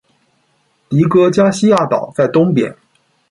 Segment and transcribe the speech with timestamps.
[0.89, 2.75] 迪戈加西亚岛在东边。